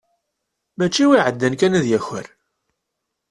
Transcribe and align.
Mačči 0.77 1.03
win 1.07 1.19
iɛeddan 1.19 1.53
kan 1.59 1.77
ad 1.77 1.85
yaker. 1.91 2.25